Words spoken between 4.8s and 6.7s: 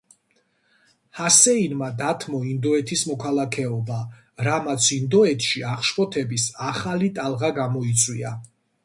ინდოეთში აღშფოთების